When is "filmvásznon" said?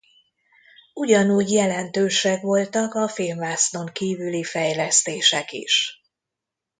3.07-3.85